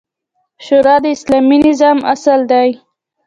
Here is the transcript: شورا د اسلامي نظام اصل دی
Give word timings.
شورا 0.65 0.95
د 1.03 1.05
اسلامي 1.15 1.57
نظام 1.67 1.97
اصل 2.13 2.39
دی 2.51 2.69